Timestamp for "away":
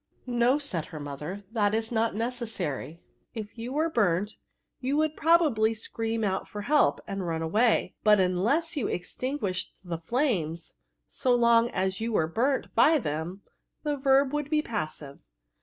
7.43-7.93